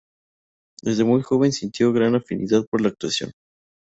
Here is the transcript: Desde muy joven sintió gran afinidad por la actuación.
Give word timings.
Desde 0.81 1.03
muy 1.03 1.21
joven 1.21 1.51
sintió 1.51 1.93
gran 1.93 2.15
afinidad 2.15 2.65
por 2.65 2.81
la 2.81 2.87
actuación. 2.87 3.33